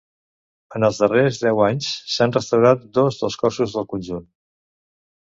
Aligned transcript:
En 0.77 0.85
els 0.85 0.99
darrers 1.01 1.35
deu 1.41 1.59
anys 1.65 1.89
s'han 2.13 2.33
restaurat 2.37 2.87
dos 2.99 3.19
dels 3.19 3.37
cossos 3.43 3.75
del 3.77 3.85
conjunt. 3.93 4.25